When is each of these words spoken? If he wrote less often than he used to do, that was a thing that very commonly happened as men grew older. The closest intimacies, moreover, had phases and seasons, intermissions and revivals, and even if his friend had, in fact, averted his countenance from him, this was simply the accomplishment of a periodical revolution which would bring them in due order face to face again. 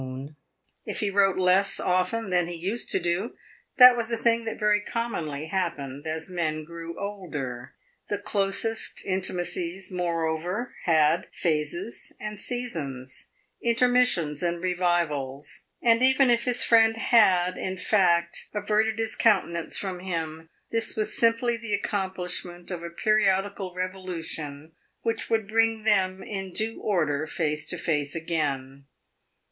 If 0.83 0.99
he 1.01 1.11
wrote 1.11 1.37
less 1.37 1.79
often 1.79 2.31
than 2.31 2.47
he 2.47 2.55
used 2.55 2.89
to 2.89 2.99
do, 2.99 3.35
that 3.77 3.95
was 3.95 4.11
a 4.11 4.17
thing 4.17 4.45
that 4.45 4.57
very 4.57 4.81
commonly 4.81 5.45
happened 5.45 6.07
as 6.07 6.27
men 6.27 6.63
grew 6.65 6.97
older. 6.99 7.75
The 8.09 8.17
closest 8.17 9.05
intimacies, 9.05 9.91
moreover, 9.91 10.73
had 10.85 11.27
phases 11.31 12.13
and 12.19 12.39
seasons, 12.39 13.27
intermissions 13.61 14.41
and 14.41 14.59
revivals, 14.59 15.65
and 15.83 16.01
even 16.01 16.31
if 16.31 16.45
his 16.45 16.63
friend 16.63 16.97
had, 16.97 17.55
in 17.59 17.77
fact, 17.77 18.49
averted 18.55 18.97
his 18.97 19.15
countenance 19.15 19.77
from 19.77 19.99
him, 19.99 20.49
this 20.71 20.95
was 20.95 21.15
simply 21.15 21.57
the 21.57 21.75
accomplishment 21.75 22.71
of 22.71 22.81
a 22.81 22.89
periodical 22.89 23.75
revolution 23.75 24.71
which 25.03 25.29
would 25.29 25.47
bring 25.47 25.83
them 25.83 26.23
in 26.23 26.51
due 26.53 26.81
order 26.81 27.27
face 27.27 27.67
to 27.67 27.77
face 27.77 28.15
again. 28.15 28.85